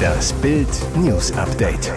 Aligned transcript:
Das 0.00 0.32
Bild 0.34 0.68
News 0.96 1.32
Update. 1.32 1.92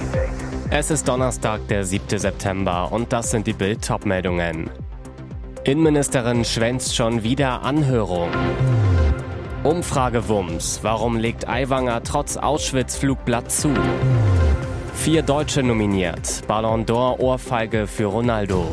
Es 0.70 0.92
ist 0.92 1.08
Donnerstag, 1.08 1.68
der 1.68 1.86
7. 1.86 2.20
September 2.20 2.92
und 2.92 3.14
das 3.14 3.32
sind 3.32 3.48
die 3.48 3.54
Bild 3.54 3.88
meldungen 4.06 4.70
Innenministerin 5.64 6.44
schwänzt 6.44 6.96
schon 6.96 7.24
wieder 7.24 7.64
Anhörung. 7.64 8.30
Umfragewumms. 9.64 10.80
Warum 10.82 11.18
legt 11.18 11.48
Aiwanger 11.48 12.04
trotz 12.04 12.36
Auschwitz-Flugblatt 12.36 13.50
zu? 13.50 13.74
Vier 14.94 15.22
Deutsche 15.22 15.64
nominiert. 15.64 16.46
Ballon 16.48 16.86
d'Or 16.86 17.20
Ohrfeige 17.20 17.88
für 17.88 18.06
Ronaldo. 18.06 18.68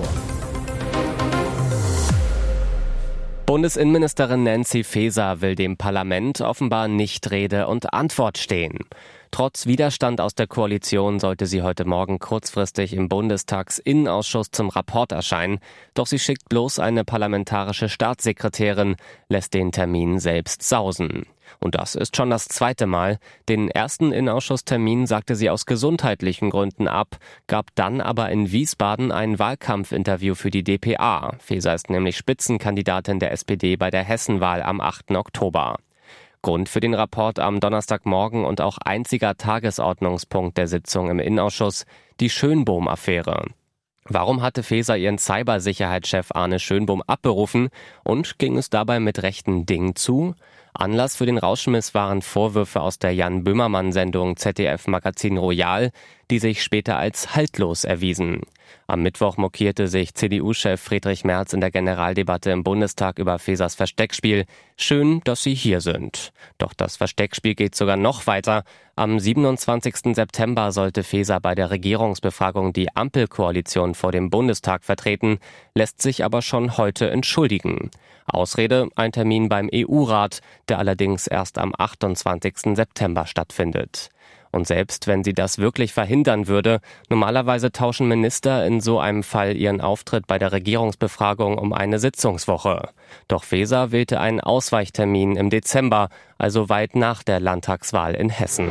Bundesinnenministerin 3.50 4.44
Nancy 4.44 4.84
Faeser 4.84 5.40
will 5.40 5.56
dem 5.56 5.76
Parlament 5.76 6.40
offenbar 6.40 6.86
nicht 6.86 7.32
Rede 7.32 7.66
und 7.66 7.92
Antwort 7.92 8.38
stehen. 8.38 8.78
Trotz 9.32 9.66
Widerstand 9.66 10.20
aus 10.20 10.36
der 10.36 10.46
Koalition 10.46 11.18
sollte 11.18 11.46
sie 11.46 11.62
heute 11.62 11.84
Morgen 11.84 12.20
kurzfristig 12.20 12.92
im 12.92 13.08
Bundestagsinnenausschuss 13.08 14.52
zum 14.52 14.68
Rapport 14.68 15.10
erscheinen. 15.10 15.58
Doch 15.94 16.06
sie 16.06 16.20
schickt 16.20 16.48
bloß 16.48 16.78
eine 16.78 17.02
parlamentarische 17.02 17.88
Staatssekretärin, 17.88 18.94
lässt 19.28 19.52
den 19.52 19.72
Termin 19.72 20.20
selbst 20.20 20.62
sausen. 20.62 21.26
Und 21.58 21.74
das 21.74 21.94
ist 21.94 22.16
schon 22.16 22.30
das 22.30 22.46
zweite 22.46 22.86
Mal. 22.86 23.18
Den 23.48 23.68
ersten 23.68 24.12
Innenausschusstermin 24.12 25.06
sagte 25.06 25.34
sie 25.34 25.50
aus 25.50 25.66
gesundheitlichen 25.66 26.50
Gründen 26.50 26.88
ab, 26.88 27.16
gab 27.46 27.74
dann 27.74 28.00
aber 28.00 28.30
in 28.30 28.52
Wiesbaden 28.52 29.12
ein 29.12 29.38
Wahlkampfinterview 29.38 30.34
für 30.34 30.50
die 30.50 30.64
DPA. 30.64 31.34
Feser 31.38 31.74
ist 31.74 31.90
nämlich 31.90 32.16
Spitzenkandidatin 32.16 33.18
der 33.18 33.32
SPD 33.32 33.76
bei 33.76 33.90
der 33.90 34.04
Hessenwahl 34.04 34.62
am 34.62 34.80
8. 34.80 35.12
Oktober. 35.12 35.76
Grund 36.42 36.68
für 36.70 36.80
den 36.80 36.94
Rapport 36.94 37.38
am 37.38 37.60
Donnerstagmorgen 37.60 38.44
und 38.44 38.60
auch 38.60 38.78
einziger 38.78 39.36
Tagesordnungspunkt 39.36 40.56
der 40.56 40.68
Sitzung 40.68 41.10
im 41.10 41.18
Innenausschuss 41.18 41.84
die 42.18 42.30
Schönbohm-Affäre. 42.30 43.44
Warum 44.04 44.42
hatte 44.42 44.62
Feser 44.62 44.96
ihren 44.96 45.18
Cybersicherheitschef 45.18 46.32
Arne 46.32 46.58
Schönbohm 46.58 47.02
abberufen 47.06 47.68
und 48.02 48.38
ging 48.38 48.56
es 48.56 48.70
dabei 48.70 48.98
mit 48.98 49.22
rechten 49.22 49.66
Dingen 49.66 49.94
zu? 49.94 50.34
Anlass 50.72 51.16
für 51.16 51.26
den 51.26 51.38
Rauschmiss 51.38 51.94
waren 51.94 52.22
Vorwürfe 52.22 52.80
aus 52.80 52.98
der 52.98 53.12
Jan 53.12 53.42
Böhmermann-Sendung 53.42 54.36
ZDF 54.36 54.86
Magazin 54.86 55.36
Royal, 55.36 55.90
die 56.30 56.38
sich 56.38 56.62
später 56.62 56.96
als 56.96 57.34
haltlos 57.34 57.84
erwiesen. 57.84 58.42
Am 58.86 59.02
Mittwoch 59.02 59.36
mokierte 59.36 59.88
sich 59.88 60.14
CDU-Chef 60.14 60.80
Friedrich 60.80 61.24
Merz 61.24 61.52
in 61.52 61.60
der 61.60 61.72
Generaldebatte 61.72 62.50
im 62.50 62.62
Bundestag 62.62 63.18
über 63.18 63.38
Fesers 63.38 63.74
Versteckspiel. 63.74 64.46
Schön, 64.76 65.20
dass 65.24 65.42
Sie 65.42 65.54
hier 65.54 65.80
sind. 65.80 66.32
Doch 66.58 66.72
das 66.72 66.96
Versteckspiel 66.96 67.56
geht 67.56 67.74
sogar 67.74 67.96
noch 67.96 68.28
weiter. 68.28 68.62
Am 68.94 69.18
27. 69.18 70.14
September 70.14 70.72
sollte 70.72 71.02
Feser 71.02 71.40
bei 71.40 71.54
der 71.54 71.70
Regierungsbefragung 71.70 72.72
die 72.72 72.94
Ampelkoalition 72.94 73.94
vor 73.94 74.12
dem 74.12 74.30
Bundestag 74.30 74.84
vertreten, 74.84 75.38
lässt 75.74 76.02
sich 76.02 76.24
aber 76.24 76.42
schon 76.42 76.76
heute 76.76 77.10
entschuldigen. 77.10 77.90
Ausrede 78.26 78.88
ein 78.94 79.12
Termin 79.12 79.48
beim 79.48 79.68
EU-Rat, 79.72 80.40
der 80.68 80.78
allerdings 80.78 81.26
erst 81.26 81.58
am 81.58 81.72
28. 81.76 82.76
September 82.76 83.26
stattfindet. 83.26 84.10
Und 84.52 84.66
selbst 84.66 85.06
wenn 85.06 85.22
sie 85.22 85.32
das 85.32 85.58
wirklich 85.58 85.92
verhindern 85.92 86.48
würde, 86.48 86.80
normalerweise 87.08 87.70
tauschen 87.70 88.08
Minister 88.08 88.66
in 88.66 88.80
so 88.80 88.98
einem 88.98 89.22
Fall 89.22 89.56
ihren 89.56 89.80
Auftritt 89.80 90.26
bei 90.26 90.38
der 90.38 90.52
Regierungsbefragung 90.52 91.56
um 91.56 91.72
eine 91.72 92.00
Sitzungswoche. 92.00 92.88
Doch 93.28 93.44
Feser 93.44 93.92
wählte 93.92 94.18
einen 94.18 94.40
Ausweichtermin 94.40 95.36
im 95.36 95.50
Dezember, 95.50 96.08
also 96.36 96.68
weit 96.68 96.96
nach 96.96 97.22
der 97.22 97.38
Landtagswahl 97.38 98.14
in 98.14 98.28
Hessen. 98.28 98.70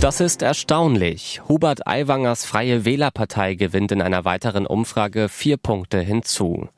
Das 0.00 0.20
ist 0.20 0.42
erstaunlich. 0.42 1.42
Hubert 1.48 1.88
Aiwangers 1.88 2.44
Freie 2.44 2.84
Wählerpartei 2.84 3.54
gewinnt 3.54 3.90
in 3.90 4.00
einer 4.00 4.24
weiteren 4.24 4.64
Umfrage 4.64 5.28
vier 5.28 5.56
Punkte 5.56 6.00
hinzu. 6.00 6.68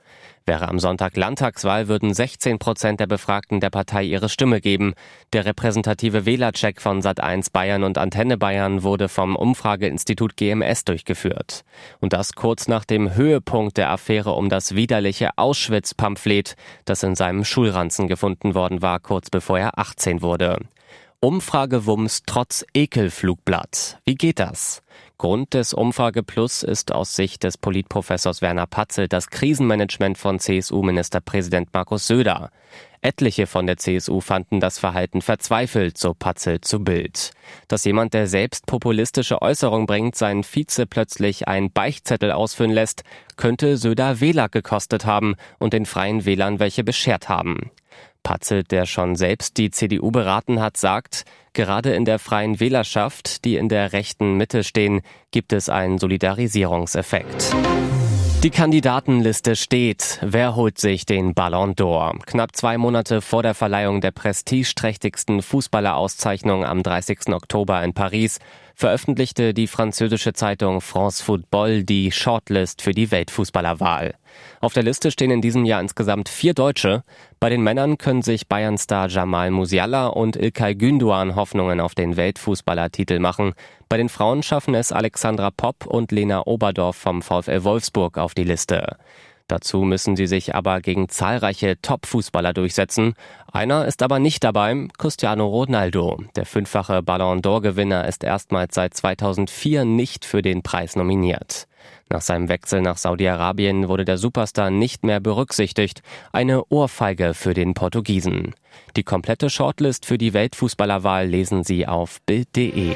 Wäre 0.46 0.68
am 0.68 0.78
Sonntag 0.78 1.16
Landtagswahl, 1.16 1.88
würden 1.88 2.12
16 2.12 2.58
Prozent 2.58 2.98
der 2.98 3.06
Befragten 3.06 3.60
der 3.60 3.70
Partei 3.70 4.04
ihre 4.04 4.28
Stimme 4.28 4.60
geben. 4.60 4.94
Der 5.32 5.44
repräsentative 5.44 6.26
Wählercheck 6.26 6.80
von 6.80 7.02
Sat1 7.02 7.52
Bayern 7.52 7.84
und 7.84 7.98
Antenne 7.98 8.36
Bayern 8.36 8.82
wurde 8.82 9.08
vom 9.08 9.36
Umfrageinstitut 9.36 10.36
GMS 10.36 10.84
durchgeführt. 10.84 11.64
Und 12.00 12.12
das 12.12 12.32
kurz 12.32 12.68
nach 12.68 12.84
dem 12.84 13.14
Höhepunkt 13.14 13.76
der 13.76 13.90
Affäre 13.90 14.32
um 14.32 14.48
das 14.48 14.74
widerliche 14.74 15.30
Auschwitz-Pamphlet, 15.36 16.56
das 16.84 17.02
in 17.02 17.14
seinem 17.14 17.44
Schulranzen 17.44 18.08
gefunden 18.08 18.54
worden 18.54 18.82
war, 18.82 18.98
kurz 18.98 19.30
bevor 19.30 19.58
er 19.58 19.78
18 19.78 20.22
wurde. 20.22 20.58
Umfragewumms 21.22 22.22
trotz 22.24 22.64
Ekelflugblatt. 22.72 23.98
Wie 24.06 24.14
geht 24.14 24.38
das? 24.38 24.82
Grund 25.20 25.53
des 25.53 25.75
Umfrage 25.75 26.22
Plus 26.22 26.62
ist 26.62 26.92
aus 26.92 27.14
Sicht 27.14 27.44
des 27.44 27.58
Politprofessors 27.58 28.41
Werner 28.41 28.66
Patzel 28.66 29.06
das 29.06 29.28
Krisenmanagement 29.28 30.16
von 30.16 30.38
CSU-Ministerpräsident 30.38 31.69
Markus 31.75 32.06
Söder. 32.06 32.50
Etliche 33.03 33.47
von 33.47 33.66
der 33.66 33.76
CSU 33.76 34.22
fanden 34.22 34.60
das 34.60 34.78
Verhalten 34.78 35.20
verzweifelt, 35.20 35.98
so 35.98 36.14
Patzel 36.14 36.62
zu 36.62 36.82
Bild. 36.82 37.32
Dass 37.69 37.84
jemand, 37.84 38.14
der 38.14 38.28
selbst 38.28 38.64
populistische 38.64 39.42
Äußerungen 39.42 39.86
bringt, 39.86 40.16
seinen 40.16 40.42
Vize 40.42 40.86
plötzlich 40.86 41.47
einen 41.47 41.70
Beichtzettel 41.70 42.32
ausfüllen 42.32 42.72
lässt, 42.72 43.04
könnte 43.36 43.76
Söder 43.76 44.22
Wähler 44.22 44.48
gekostet 44.48 45.04
haben 45.04 45.34
und 45.59 45.75
den 45.75 45.84
freien 45.84 46.25
Wählern 46.25 46.60
welche 46.60 46.82
beschert 46.82 47.28
haben. 47.28 47.70
Patzelt, 48.22 48.70
der 48.70 48.86
schon 48.86 49.16
selbst 49.16 49.56
die 49.56 49.70
CDU 49.70 50.10
beraten 50.10 50.60
hat, 50.60 50.76
sagt, 50.76 51.25
gerade 51.53 51.92
in 51.94 52.04
der 52.04 52.19
freien 52.19 52.60
Wählerschaft, 52.60 53.44
die 53.44 53.56
in 53.56 53.69
der 53.69 53.92
rechten 53.92 54.36
Mitte 54.36 54.64
stehen, 54.64 55.03
gibt 55.31 55.53
es 55.53 55.69
einen 55.69 55.98
Solidarisierungseffekt. 55.98 57.54
Die 58.42 58.48
Kandidatenliste 58.48 59.54
steht. 59.54 60.19
Wer 60.22 60.56
holt 60.56 60.78
sich 60.78 61.04
den 61.04 61.34
Ballon 61.34 61.75
d'Or? 61.75 62.25
Knapp 62.25 62.56
zwei 62.56 62.78
Monate 62.78 63.20
vor 63.20 63.42
der 63.42 63.53
Verleihung 63.53 64.00
der 64.00 64.12
prestigeträchtigsten 64.12 65.42
Fußballerauszeichnung 65.42 66.64
am 66.64 66.82
30. 66.82 67.34
Oktober 67.34 67.84
in 67.84 67.92
Paris 67.92 68.38
veröffentlichte 68.80 69.52
die 69.52 69.66
französische 69.66 70.32
Zeitung 70.32 70.80
France 70.80 71.22
Football 71.22 71.84
die 71.84 72.10
Shortlist 72.10 72.80
für 72.80 72.92
die 72.92 73.10
Weltfußballerwahl. 73.10 74.14
Auf 74.60 74.72
der 74.72 74.82
Liste 74.82 75.10
stehen 75.10 75.30
in 75.30 75.42
diesem 75.42 75.66
Jahr 75.66 75.82
insgesamt 75.82 76.30
vier 76.30 76.54
Deutsche. 76.54 77.02
Bei 77.41 77.50
den 77.50 77.62
Männern 77.62 77.98
können 77.98 78.22
sich 78.22 78.48
Bayern-Star 78.48 79.08
Jamal 79.08 79.50
Musiala 79.50 80.06
und 80.06 80.36
Ilkay 80.36 80.72
Gündoğan 80.72 81.34
Hoffnungen 81.34 81.78
auf 81.78 81.94
den 81.94 82.16
Weltfußballertitel 82.16 83.18
machen. 83.18 83.52
Bei 83.91 83.98
den 83.98 84.08
Frauen 84.08 84.42
schaffen 84.42 84.74
es 84.74 84.92
Alexandra 84.92 85.50
Popp 85.50 85.84
und 85.84 86.10
Lena 86.10 86.47
Oberdorf 86.47 86.97
vom 86.97 87.20
VfL 87.20 87.64
Wolfsburg 87.64 88.16
auf 88.16 88.32
die 88.32 88.44
Liste. 88.44 88.97
Dazu 89.50 89.78
müssen 89.82 90.14
sie 90.14 90.28
sich 90.28 90.54
aber 90.54 90.80
gegen 90.80 91.08
zahlreiche 91.08 91.74
Top-Fußballer 91.82 92.52
durchsetzen. 92.52 93.14
Einer 93.52 93.84
ist 93.84 94.00
aber 94.00 94.20
nicht 94.20 94.44
dabei, 94.44 94.86
Cristiano 94.96 95.44
Ronaldo. 95.48 96.22
Der 96.36 96.46
fünffache 96.46 97.02
Ballon 97.02 97.42
d'Or-Gewinner 97.42 98.06
ist 98.06 98.22
erstmals 98.22 98.76
seit 98.76 98.94
2004 98.94 99.84
nicht 99.84 100.24
für 100.24 100.40
den 100.40 100.62
Preis 100.62 100.94
nominiert. 100.94 101.66
Nach 102.08 102.20
seinem 102.20 102.48
Wechsel 102.48 102.80
nach 102.80 102.96
Saudi-Arabien 102.96 103.88
wurde 103.88 104.04
der 104.04 104.18
Superstar 104.18 104.70
nicht 104.70 105.04
mehr 105.04 105.18
berücksichtigt. 105.18 106.02
Eine 106.32 106.64
Ohrfeige 106.66 107.34
für 107.34 107.52
den 107.52 107.74
Portugiesen. 107.74 108.54
Die 108.96 109.02
komplette 109.02 109.50
Shortlist 109.50 110.06
für 110.06 110.18
die 110.18 110.32
Weltfußballerwahl 110.32 111.26
lesen 111.26 111.64
Sie 111.64 111.88
auf 111.88 112.20
Bild.de. 112.24 112.94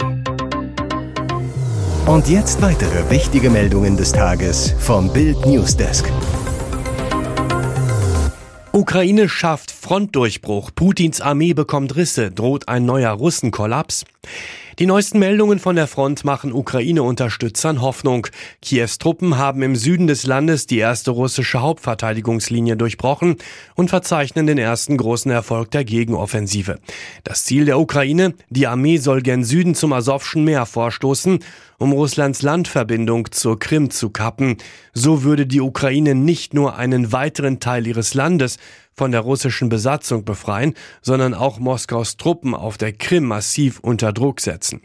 Und 2.06 2.28
jetzt 2.28 2.62
weitere 2.62 3.10
wichtige 3.10 3.50
Meldungen 3.50 3.96
des 3.96 4.12
Tages 4.12 4.72
vom 4.78 5.12
Bild 5.12 5.44
Newsdesk. 5.46 6.12
Ukraine 8.74 9.28
schafft 9.28 9.70
Frontdurchbruch. 9.70 10.72
Putins 10.74 11.20
Armee 11.20 11.54
bekommt 11.54 11.94
Risse. 11.94 12.32
Droht 12.32 12.66
ein 12.66 12.84
neuer 12.84 13.12
Russenkollaps? 13.12 14.04
Die 14.80 14.86
neuesten 14.86 15.20
Meldungen 15.20 15.60
von 15.60 15.76
der 15.76 15.86
Front 15.86 16.24
machen 16.24 16.52
Ukraine-Unterstützern 16.52 17.80
Hoffnung. 17.80 18.26
Kiews 18.60 18.98
Truppen 18.98 19.38
haben 19.38 19.62
im 19.62 19.76
Süden 19.76 20.08
des 20.08 20.26
Landes 20.26 20.66
die 20.66 20.78
erste 20.78 21.12
russische 21.12 21.60
Hauptverteidigungslinie 21.60 22.76
durchbrochen 22.76 23.36
und 23.76 23.90
verzeichnen 23.90 24.48
den 24.48 24.58
ersten 24.58 24.96
großen 24.96 25.30
Erfolg 25.30 25.70
der 25.70 25.84
Gegenoffensive. 25.84 26.80
Das 27.22 27.44
Ziel 27.44 27.66
der 27.66 27.78
Ukraine, 27.78 28.34
die 28.50 28.66
Armee 28.66 28.96
soll 28.96 29.22
gen 29.22 29.44
Süden 29.44 29.76
zum 29.76 29.92
Asowschen 29.92 30.42
Meer 30.42 30.66
vorstoßen, 30.66 31.38
um 31.78 31.92
Russlands 31.92 32.42
Landverbindung 32.42 33.30
zur 33.30 33.60
Krim 33.60 33.90
zu 33.90 34.10
kappen. 34.10 34.56
So 34.92 35.22
würde 35.22 35.46
die 35.46 35.60
Ukraine 35.60 36.16
nicht 36.16 36.52
nur 36.52 36.76
einen 36.76 37.12
weiteren 37.12 37.60
Teil 37.60 37.86
ihres 37.86 38.14
Landes, 38.14 38.58
von 38.94 39.12
der 39.12 39.20
russischen 39.20 39.68
Besatzung 39.68 40.24
befreien, 40.24 40.74
sondern 41.02 41.34
auch 41.34 41.58
Moskaus 41.58 42.16
Truppen 42.16 42.54
auf 42.54 42.78
der 42.78 42.92
Krim 42.92 43.24
massiv 43.24 43.80
unter 43.80 44.12
Druck 44.12 44.40
setzen. 44.40 44.82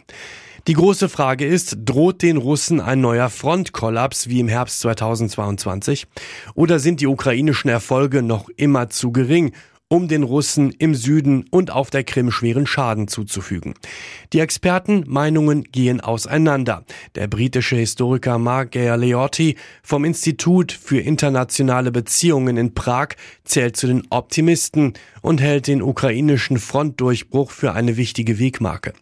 Die 0.68 0.74
große 0.74 1.10
Frage 1.10 1.46
ist, 1.46 1.78
droht 1.86 2.22
den 2.22 2.38
Russen 2.38 2.80
ein 2.82 3.02
neuer 3.02 3.30
Frontkollaps 3.30 4.28
wie 4.30 4.40
im 4.40 4.48
Herbst 4.48 4.82
2022? 4.82 6.06
Oder 6.54 6.80
sind 6.80 7.02
die 7.02 7.08
ukrainischen 7.08 7.70
Erfolge 7.70 8.22
noch 8.22 8.50
immer 8.56 8.90
zu 8.90 9.12
gering, 9.12 9.54
um 9.90 10.08
den 10.08 10.22
Russen 10.22 10.72
im 10.78 10.94
Süden 10.94 11.46
und 11.50 11.72
auf 11.72 11.90
der 11.90 12.04
Krim 12.04 12.30
schweren 12.30 12.68
Schaden 12.68 13.08
zuzufügen. 13.08 13.74
Die 14.34 14.40
Expertenmeinungen 14.40 15.64
gehen 15.64 16.00
auseinander. 16.00 16.86
Der 17.16 17.28
britische 17.28 17.76
Historiker 17.76 18.38
Mark 18.38 18.74
Galeotti 18.74 19.58
vom 19.82 20.06
Institut 20.06 20.72
für 20.72 21.00
internationale 21.00 21.92
Beziehungen 21.92 22.56
in 22.56 22.76
Prag 22.76 23.10
zählt 23.44 23.78
zu 23.78 23.88
den 23.88 24.04
Optimisten 24.12 24.94
und 25.22 25.42
hält 25.42 25.68
den 25.68 25.82
ukrainischen 25.82 26.58
Frontdurchbruch 26.58 27.52
für 27.52 27.74
eine 27.74 27.98
wichtige 27.98 28.40
Wegmarke. 28.40 28.94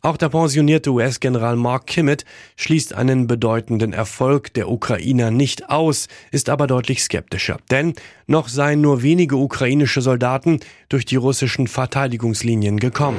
Auch 0.00 0.16
der 0.16 0.28
pensionierte 0.28 0.90
US-General 0.92 1.56
Mark 1.56 1.88
Kimmett 1.88 2.24
schließt 2.56 2.94
einen 2.94 3.26
bedeutenden 3.26 3.92
Erfolg 3.92 4.54
der 4.54 4.68
Ukrainer 4.68 5.32
nicht 5.32 5.70
aus, 5.70 6.06
ist 6.30 6.50
aber 6.50 6.68
deutlich 6.68 7.02
skeptischer. 7.02 7.58
Denn 7.70 7.94
noch 8.28 8.48
seien 8.48 8.80
nur 8.80 9.02
wenige 9.02 9.36
ukrainische 9.36 10.00
Soldaten 10.00 10.60
durch 10.88 11.04
die 11.04 11.16
russischen 11.16 11.66
Verteidigungslinien 11.66 12.78
gekommen. 12.78 13.18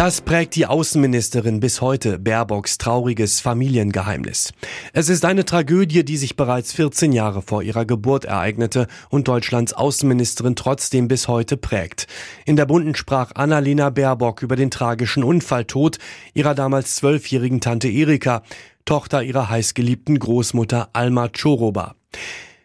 Das 0.00 0.22
prägt 0.22 0.56
die 0.56 0.64
Außenministerin 0.64 1.60
bis 1.60 1.82
heute, 1.82 2.18
Baerbocks 2.18 2.78
trauriges 2.78 3.40
Familiengeheimnis. 3.40 4.54
Es 4.94 5.10
ist 5.10 5.26
eine 5.26 5.44
Tragödie, 5.44 6.06
die 6.06 6.16
sich 6.16 6.36
bereits 6.36 6.72
14 6.72 7.12
Jahre 7.12 7.42
vor 7.42 7.62
ihrer 7.62 7.84
Geburt 7.84 8.24
ereignete 8.24 8.86
und 9.10 9.28
Deutschlands 9.28 9.74
Außenministerin 9.74 10.56
trotzdem 10.56 11.06
bis 11.06 11.28
heute 11.28 11.58
prägt. 11.58 12.06
In 12.46 12.56
der 12.56 12.64
Bunden 12.64 12.94
sprach 12.94 13.32
Annalena 13.34 13.90
Baerbock 13.90 14.40
über 14.40 14.56
den 14.56 14.70
tragischen 14.70 15.22
Unfalltod 15.22 15.98
ihrer 16.32 16.54
damals 16.54 16.94
zwölfjährigen 16.94 17.60
Tante 17.60 17.88
Erika, 17.88 18.42
Tochter 18.86 19.22
ihrer 19.22 19.50
heißgeliebten 19.50 20.18
Großmutter 20.18 20.88
Alma 20.94 21.28
Choroba. 21.28 21.94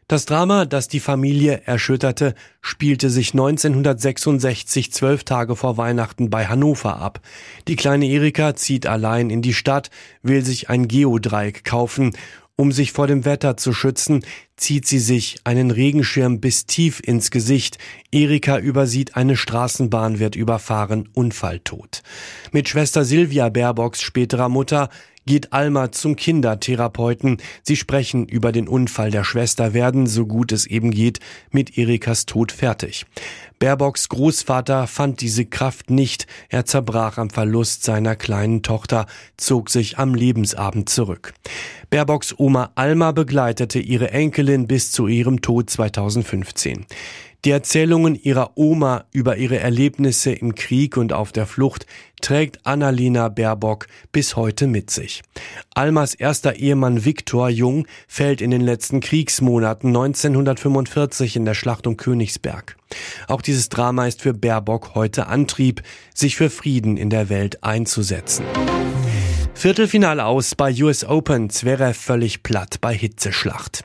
Das 0.07 0.25
Drama, 0.25 0.65
das 0.65 0.87
die 0.87 0.99
Familie 0.99 1.63
erschütterte, 1.65 2.35
spielte 2.61 3.09
sich 3.09 3.33
1966 3.33 4.93
zwölf 4.93 5.23
Tage 5.23 5.55
vor 5.55 5.77
Weihnachten 5.77 6.29
bei 6.29 6.45
Hannover 6.45 6.97
ab. 6.97 7.21
Die 7.67 7.75
kleine 7.75 8.05
Erika 8.05 8.55
zieht 8.55 8.85
allein 8.85 9.31
in 9.31 9.41
die 9.41 9.55
Stadt, 9.55 9.89
will 10.21 10.45
sich 10.45 10.69
ein 10.69 10.87
Geodreieck 10.87 11.63
kaufen. 11.63 12.11
Um 12.55 12.71
sich 12.71 12.91
vor 12.91 13.07
dem 13.07 13.25
Wetter 13.25 13.57
zu 13.57 13.73
schützen, 13.73 14.23
zieht 14.57 14.85
sie 14.85 14.99
sich 14.99 15.37
einen 15.43 15.71
Regenschirm 15.71 16.39
bis 16.39 16.67
tief 16.67 17.01
ins 17.03 17.31
Gesicht. 17.31 17.79
Erika 18.11 18.59
übersieht 18.59 19.15
eine 19.15 19.35
Straßenbahn, 19.35 20.19
wird 20.19 20.35
überfahren, 20.35 21.09
Unfalltot. 21.13 22.03
Mit 22.51 22.69
Schwester 22.69 23.05
Silvia 23.05 23.49
Baerbocks 23.49 24.03
späterer 24.03 24.49
Mutter 24.49 24.89
geht 25.25 25.53
Alma 25.53 25.91
zum 25.91 26.15
Kindertherapeuten. 26.15 27.37
Sie 27.63 27.75
sprechen 27.75 28.27
über 28.27 28.51
den 28.51 28.67
Unfall 28.67 29.11
der 29.11 29.23
Schwester, 29.23 29.73
werden, 29.73 30.07
so 30.07 30.25
gut 30.25 30.51
es 30.51 30.65
eben 30.67 30.91
geht, 30.91 31.19
mit 31.51 31.77
Erikas 31.77 32.25
Tod 32.25 32.51
fertig. 32.51 33.05
Baerbocks 33.57 34.09
Großvater 34.09 34.85
fand 34.85 35.21
diese 35.21 35.45
Kraft 35.45 35.89
nicht. 35.89 36.27
Er 36.49 36.65
zerbrach 36.65 37.17
am 37.17 37.29
Verlust 37.29 37.83
seiner 37.83 38.15
kleinen 38.15 38.61
Tochter, 38.61 39.07
zog 39.37 39.69
sich 39.69 39.97
am 39.97 40.13
Lebensabend 40.13 40.89
zurück. 40.89 41.33
Baerbocks 41.89 42.35
Oma 42.37 42.71
Alma 42.75 43.11
begleitete 43.11 43.79
ihre 43.79 44.11
Enkelin 44.11 44.67
bis 44.67 44.91
zu 44.91 45.07
ihrem 45.07 45.41
Tod 45.41 45.69
2015. 45.69 46.85
Die 47.45 47.51
Erzählungen 47.51 48.15
ihrer 48.15 48.57
Oma 48.57 49.05
über 49.11 49.37
ihre 49.37 49.59
Erlebnisse 49.59 50.31
im 50.31 50.55
Krieg 50.55 50.97
und 50.97 51.13
auf 51.13 51.31
der 51.31 51.45
Flucht 51.45 51.85
trägt 52.19 52.65
Annalena 52.65 53.29
Baerbock 53.29 53.85
bis 54.11 54.35
heute 54.35 54.65
mit 54.65 54.89
sich. 54.89 55.21
Almas 55.75 56.15
erster 56.15 56.55
Ehemann 56.55 57.05
Viktor 57.05 57.49
Jung 57.49 57.85
fällt 58.07 58.41
in 58.41 58.49
den 58.49 58.61
letzten 58.61 58.99
Kriegsmonaten 58.99 59.89
1945 59.89 61.35
in 61.35 61.45
der 61.45 61.53
Schlacht 61.53 61.85
um 61.85 61.97
Königsberg. 61.97 62.77
Auch 63.27 63.43
dieses 63.43 63.69
Drama 63.69 64.07
ist 64.07 64.23
für 64.23 64.33
Baerbock 64.33 64.95
heute 64.95 65.27
Antrieb, 65.27 65.83
sich 66.15 66.37
für 66.37 66.49
Frieden 66.49 66.97
in 66.97 67.11
der 67.11 67.29
Welt 67.29 67.63
einzusetzen. 67.63 68.43
Viertelfinale 69.57 70.25
aus 70.25 70.53
bei 70.53 70.71
US 70.83 71.05
Open, 71.05 71.49
Zverev 71.49 71.97
völlig 71.97 72.43
platt 72.43 72.81
bei 72.81 72.93
Hitzeschlacht. 72.93 73.83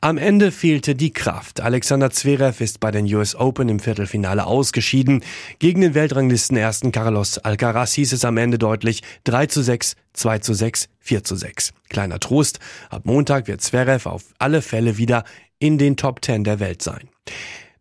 Am 0.00 0.18
Ende 0.18 0.52
fehlte 0.52 0.94
die 0.94 1.12
Kraft. 1.12 1.60
Alexander 1.60 2.10
Zverev 2.10 2.62
ist 2.62 2.80
bei 2.80 2.90
den 2.90 3.12
US 3.14 3.34
Open 3.34 3.68
im 3.70 3.80
Viertelfinale 3.80 4.46
ausgeschieden. 4.46 5.24
Gegen 5.58 5.80
den 5.80 5.94
Weltranglisten 5.94 6.56
ersten 6.56 6.92
Carlos 6.92 7.38
Alcaraz 7.38 7.94
hieß 7.94 8.12
es 8.12 8.24
am 8.24 8.36
Ende 8.36 8.58
deutlich 8.58 9.02
3 9.24 9.46
zu 9.46 9.62
6, 9.62 9.96
2 10.12 10.38
zu 10.38 10.54
6, 10.54 10.88
4 11.00 11.24
zu 11.24 11.34
6. 11.34 11.72
Kleiner 11.88 12.20
Trost, 12.20 12.60
ab 12.90 13.02
Montag 13.06 13.48
wird 13.48 13.62
Zverev 13.62 14.08
auf 14.08 14.22
alle 14.38 14.60
Fälle 14.60 14.98
wieder 14.98 15.24
in 15.58 15.78
den 15.78 15.96
Top 15.96 16.24
10 16.24 16.44
der 16.44 16.60
Welt 16.60 16.82
sein. 16.82 17.08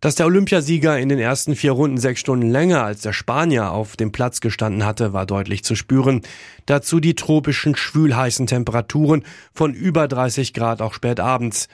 Dass 0.01 0.15
der 0.15 0.25
Olympiasieger 0.25 0.99
in 0.99 1.09
den 1.09 1.19
ersten 1.19 1.55
vier 1.55 1.71
Runden 1.71 1.97
sechs 1.97 2.19
Stunden 2.19 2.49
länger 2.49 2.83
als 2.83 3.01
der 3.01 3.13
Spanier 3.13 3.71
auf 3.71 3.95
dem 3.95 4.11
Platz 4.11 4.41
gestanden 4.41 4.85
hatte, 4.85 5.13
war 5.13 5.25
deutlich 5.25 5.63
zu 5.63 5.75
spüren. 5.75 6.21
Dazu 6.65 6.99
die 6.99 7.15
tropischen, 7.15 7.75
schwülheißen 7.75 8.47
Temperaturen 8.47 9.23
von 9.53 9.73
über 9.73 10.07
30 10.07 10.53
Grad 10.53 10.81
auch 10.81 10.93
spät 10.93 11.19
abends. 11.19 11.67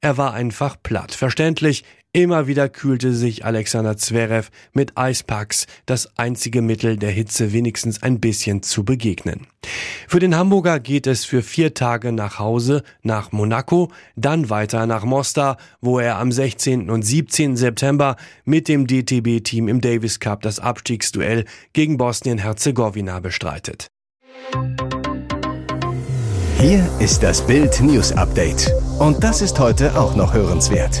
Er 0.00 0.16
war 0.16 0.34
einfach 0.34 0.76
platt. 0.82 1.12
Verständlich, 1.12 1.84
immer 2.12 2.46
wieder 2.46 2.68
kühlte 2.68 3.14
sich 3.14 3.44
Alexander 3.44 3.96
Zverev 3.96 4.50
mit 4.72 4.98
Eispacks, 4.98 5.66
das 5.86 6.18
einzige 6.18 6.60
Mittel 6.60 6.96
der 6.96 7.10
Hitze 7.10 7.52
wenigstens 7.52 8.02
ein 8.02 8.20
bisschen 8.20 8.62
zu 8.62 8.84
begegnen. 8.84 9.46
Für 10.08 10.18
den 10.18 10.36
Hamburger 10.36 10.78
geht 10.78 11.06
es 11.06 11.24
für 11.24 11.42
vier 11.42 11.74
Tage 11.74 12.12
nach 12.12 12.38
Hause, 12.38 12.82
nach 13.02 13.32
Monaco, 13.32 13.90
dann 14.16 14.50
weiter 14.50 14.86
nach 14.86 15.04
Mostar, 15.04 15.56
wo 15.80 15.98
er 15.98 16.18
am 16.18 16.32
16. 16.32 16.90
und 16.90 17.02
17. 17.02 17.56
September 17.56 18.16
mit 18.44 18.68
dem 18.68 18.86
DTB-Team 18.86 19.68
im 19.68 19.80
Davis 19.80 20.20
Cup 20.20 20.42
das 20.42 20.58
Abstiegsduell 20.58 21.44
gegen 21.72 21.96
Bosnien-Herzegowina 21.96 23.20
bestreitet. 23.20 23.88
Hier 26.58 26.88
ist 27.00 27.22
das 27.22 27.44
Bild 27.46 27.80
News 27.80 28.12
Update. 28.12 28.70
Und 28.98 29.24
das 29.24 29.42
ist 29.42 29.58
heute 29.58 29.98
auch 29.98 30.14
noch 30.14 30.32
hörenswert. 30.32 31.00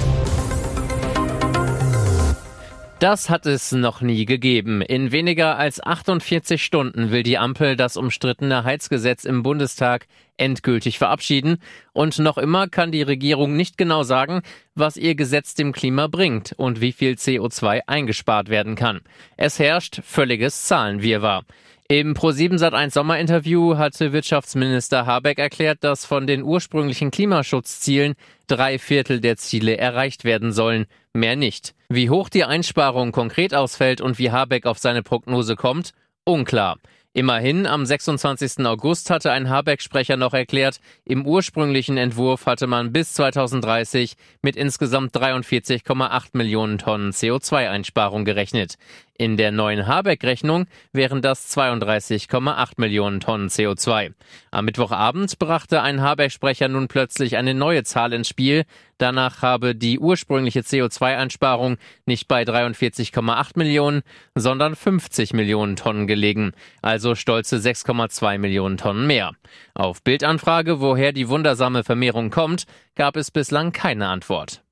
Das 3.02 3.30
hat 3.30 3.46
es 3.46 3.72
noch 3.72 4.00
nie 4.00 4.26
gegeben. 4.26 4.80
In 4.80 5.10
weniger 5.10 5.58
als 5.58 5.82
48 5.82 6.62
Stunden 6.62 7.10
will 7.10 7.24
die 7.24 7.36
Ampel 7.36 7.74
das 7.74 7.96
umstrittene 7.96 8.62
Heizgesetz 8.62 9.24
im 9.24 9.42
Bundestag 9.42 10.06
endgültig 10.36 10.98
verabschieden. 10.98 11.56
Und 11.92 12.20
noch 12.20 12.38
immer 12.38 12.68
kann 12.68 12.92
die 12.92 13.02
Regierung 13.02 13.56
nicht 13.56 13.76
genau 13.76 14.04
sagen, 14.04 14.42
was 14.76 14.96
ihr 14.96 15.16
Gesetz 15.16 15.54
dem 15.54 15.72
Klima 15.72 16.06
bringt 16.06 16.52
und 16.56 16.80
wie 16.80 16.92
viel 16.92 17.14
CO2 17.14 17.80
eingespart 17.88 18.50
werden 18.50 18.76
kann. 18.76 19.00
Es 19.36 19.58
herrscht 19.58 20.00
völliges 20.04 20.62
Zahlenwirrwarr. 20.66 21.42
Im 21.88 22.14
Pro7 22.14 22.56
Sat1 22.56 22.92
Sommerinterview 22.92 23.78
hatte 23.78 24.12
Wirtschaftsminister 24.12 25.06
Habeck 25.06 25.40
erklärt, 25.40 25.82
dass 25.82 26.06
von 26.06 26.28
den 26.28 26.44
ursprünglichen 26.44 27.10
Klimaschutzzielen 27.10 28.14
drei 28.46 28.78
Viertel 28.78 29.20
der 29.20 29.36
Ziele 29.36 29.76
erreicht 29.76 30.24
werden 30.24 30.52
sollen, 30.52 30.86
mehr 31.14 31.36
nicht. 31.36 31.74
Wie 31.88 32.10
hoch 32.10 32.28
die 32.28 32.44
Einsparung 32.44 33.12
konkret 33.12 33.54
ausfällt 33.54 34.00
und 34.00 34.18
wie 34.18 34.30
Habeck 34.30 34.66
auf 34.66 34.78
seine 34.78 35.02
Prognose 35.02 35.56
kommt, 35.56 35.92
unklar. 36.24 36.78
Immerhin, 37.14 37.66
am 37.66 37.84
26. 37.84 38.64
August 38.64 39.10
hatte 39.10 39.32
ein 39.32 39.50
Habeck-Sprecher 39.50 40.16
noch 40.16 40.32
erklärt, 40.32 40.80
im 41.04 41.26
ursprünglichen 41.26 41.98
Entwurf 41.98 42.46
hatte 42.46 42.66
man 42.66 42.90
bis 42.90 43.12
2030 43.12 44.14
mit 44.40 44.56
insgesamt 44.56 45.14
43,8 45.14 46.28
Millionen 46.32 46.78
Tonnen 46.78 47.10
CO2-Einsparung 47.12 48.24
gerechnet. 48.24 48.76
In 49.18 49.36
der 49.36 49.52
neuen 49.52 49.86
Habeck-Rechnung 49.86 50.64
wären 50.94 51.20
das 51.20 51.54
32,8 51.54 52.72
Millionen 52.78 53.20
Tonnen 53.20 53.48
CO2. 53.48 54.14
Am 54.50 54.64
Mittwochabend 54.64 55.38
brachte 55.38 55.82
ein 55.82 56.00
Habeck-Sprecher 56.00 56.68
nun 56.68 56.88
plötzlich 56.88 57.36
eine 57.36 57.52
neue 57.52 57.84
Zahl 57.84 58.14
ins 58.14 58.28
Spiel. 58.28 58.64
Danach 59.02 59.42
habe 59.42 59.74
die 59.74 59.98
ursprüngliche 59.98 60.60
CO2-Einsparung 60.60 61.76
nicht 62.06 62.28
bei 62.28 62.44
43,8 62.44 63.58
Millionen, 63.58 64.02
sondern 64.36 64.76
50 64.76 65.32
Millionen 65.32 65.74
Tonnen 65.74 66.06
gelegen, 66.06 66.52
also 66.82 67.16
stolze 67.16 67.56
6,2 67.56 68.38
Millionen 68.38 68.76
Tonnen 68.76 69.08
mehr. 69.08 69.32
Auf 69.74 70.04
Bildanfrage, 70.04 70.80
woher 70.80 71.12
die 71.12 71.28
wundersame 71.28 71.82
Vermehrung 71.82 72.30
kommt, 72.30 72.66
gab 72.94 73.16
es 73.16 73.32
bislang 73.32 73.72
keine 73.72 74.06
Antwort. 74.06 74.62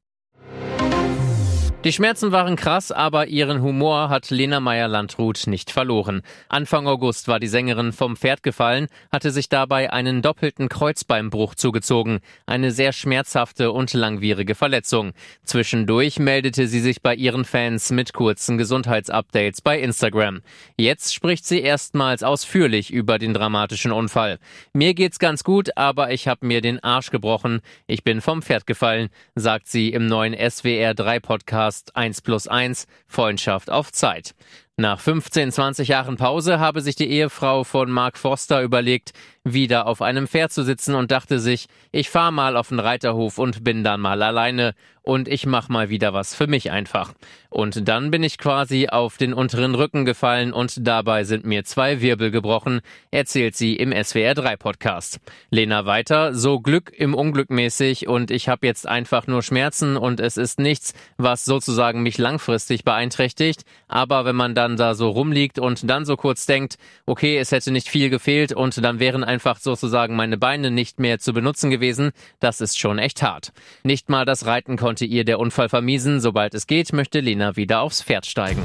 Die 1.82 1.92
Schmerzen 1.92 2.30
waren 2.30 2.56
krass, 2.56 2.92
aber 2.92 3.28
ihren 3.28 3.62
Humor 3.62 4.10
hat 4.10 4.28
Lena 4.28 4.60
Meyer-Landrut 4.60 5.46
nicht 5.46 5.70
verloren. 5.70 6.20
Anfang 6.50 6.86
August 6.86 7.26
war 7.26 7.40
die 7.40 7.46
Sängerin 7.46 7.92
vom 7.92 8.16
Pferd 8.16 8.42
gefallen, 8.42 8.88
hatte 9.10 9.30
sich 9.30 9.48
dabei 9.48 9.90
einen 9.90 10.20
doppelten 10.20 10.68
Kreuzbeinbruch 10.68 11.54
zugezogen. 11.54 12.20
Eine 12.44 12.70
sehr 12.70 12.92
schmerzhafte 12.92 13.72
und 13.72 13.94
langwierige 13.94 14.54
Verletzung. 14.54 15.12
Zwischendurch 15.42 16.18
meldete 16.18 16.66
sie 16.66 16.80
sich 16.80 17.00
bei 17.00 17.14
ihren 17.14 17.46
Fans 17.46 17.90
mit 17.90 18.12
kurzen 18.12 18.58
Gesundheitsupdates 18.58 19.62
bei 19.62 19.80
Instagram. 19.80 20.42
Jetzt 20.76 21.14
spricht 21.14 21.46
sie 21.46 21.62
erstmals 21.62 22.22
ausführlich 22.22 22.90
über 22.90 23.18
den 23.18 23.32
dramatischen 23.32 23.92
Unfall. 23.92 24.38
Mir 24.74 24.92
geht's 24.92 25.18
ganz 25.18 25.44
gut, 25.44 25.70
aber 25.78 26.10
ich 26.10 26.28
habe 26.28 26.46
mir 26.46 26.60
den 26.60 26.84
Arsch 26.84 27.10
gebrochen. 27.10 27.62
Ich 27.86 28.04
bin 28.04 28.20
vom 28.20 28.42
Pferd 28.42 28.66
gefallen, 28.66 29.08
sagt 29.34 29.66
sie 29.66 29.88
im 29.94 30.04
neuen 30.04 30.34
SWR 30.34 30.92
3 30.92 31.20
Podcast 31.20 31.69
Podcast 31.70 31.94
1 31.94 32.22
plus 32.22 32.48
1 32.48 32.86
Freundschaft 33.06 33.70
auf 33.70 33.92
Zeit. 33.92 34.34
Nach 34.80 34.98
15, 34.98 35.52
20 35.52 35.88
Jahren 35.88 36.16
Pause 36.16 36.58
habe 36.58 36.80
sich 36.80 36.96
die 36.96 37.10
Ehefrau 37.10 37.64
von 37.64 37.90
Mark 37.90 38.16
Forster 38.16 38.62
überlegt, 38.62 39.12
wieder 39.44 39.86
auf 39.86 40.00
einem 40.00 40.26
Pferd 40.26 40.52
zu 40.52 40.62
sitzen 40.62 40.94
und 40.94 41.10
dachte 41.10 41.38
sich, 41.38 41.66
ich 41.92 42.08
fahr 42.08 42.30
mal 42.30 42.56
auf 42.56 42.68
den 42.68 42.80
Reiterhof 42.80 43.38
und 43.38 43.62
bin 43.62 43.84
dann 43.84 44.00
mal 44.00 44.22
alleine 44.22 44.74
und 45.02 45.28
ich 45.28 45.46
mach 45.46 45.68
mal 45.68 45.88
wieder 45.88 46.12
was 46.12 46.34
für 46.34 46.46
mich 46.46 46.70
einfach. 46.70 47.14
Und 47.48 47.88
dann 47.88 48.10
bin 48.10 48.22
ich 48.22 48.38
quasi 48.38 48.88
auf 48.88 49.16
den 49.16 49.32
unteren 49.32 49.74
Rücken 49.74 50.04
gefallen 50.04 50.52
und 50.52 50.86
dabei 50.86 51.24
sind 51.24 51.44
mir 51.44 51.64
zwei 51.64 52.00
Wirbel 52.00 52.30
gebrochen, 52.30 52.80
erzählt 53.10 53.56
sie 53.56 53.76
im 53.76 53.92
SWR 53.92 54.34
3 54.34 54.56
Podcast. 54.56 55.20
Lena 55.50 55.86
weiter, 55.86 56.34
so 56.34 56.60
Glück 56.60 56.92
im 56.96 57.14
Unglück 57.14 57.50
mäßig 57.50 58.08
und 58.08 58.30
ich 58.30 58.48
habe 58.48 58.66
jetzt 58.66 58.86
einfach 58.86 59.26
nur 59.26 59.42
Schmerzen 59.42 59.96
und 59.96 60.20
es 60.20 60.36
ist 60.36 60.60
nichts, 60.60 60.92
was 61.16 61.44
sozusagen 61.44 62.02
mich 62.02 62.18
langfristig 62.18 62.84
beeinträchtigt, 62.84 63.62
aber 63.88 64.24
wenn 64.26 64.36
man 64.36 64.54
dann 64.70 64.76
da 64.76 64.94
so 64.94 65.10
rumliegt 65.10 65.58
und 65.58 65.88
dann 65.88 66.04
so 66.04 66.16
kurz 66.16 66.46
denkt, 66.46 66.76
okay, 67.06 67.38
es 67.38 67.52
hätte 67.52 67.70
nicht 67.70 67.88
viel 67.88 68.10
gefehlt 68.10 68.52
und 68.52 68.82
dann 68.82 69.00
wären 69.00 69.24
einfach 69.24 69.58
sozusagen 69.58 70.16
meine 70.16 70.38
Beine 70.38 70.70
nicht 70.70 71.00
mehr 71.00 71.18
zu 71.18 71.32
benutzen 71.32 71.70
gewesen, 71.70 72.12
das 72.38 72.60
ist 72.60 72.78
schon 72.78 72.98
echt 72.98 73.22
hart. 73.22 73.52
Nicht 73.82 74.08
mal 74.08 74.24
das 74.24 74.46
Reiten 74.46 74.76
konnte 74.76 75.04
ihr 75.04 75.24
der 75.24 75.38
Unfall 75.38 75.68
vermiesen. 75.68 76.20
Sobald 76.20 76.54
es 76.54 76.66
geht, 76.66 76.92
möchte 76.92 77.20
Lena 77.20 77.56
wieder 77.56 77.80
aufs 77.80 78.02
Pferd 78.02 78.26
steigen. 78.26 78.62